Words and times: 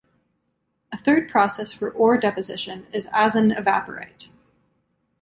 A 0.91 0.97
third 0.97 1.29
process 1.29 1.71
for 1.71 1.91
ore 1.91 2.17
deposition 2.17 2.87
is 2.91 3.07
as 3.13 3.35
an 3.35 3.51
evaporite. 3.51 4.31